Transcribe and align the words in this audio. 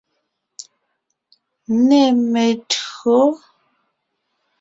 Nê 1.87 2.03
me[o 2.31 2.51
tÿǒ. 2.69 3.19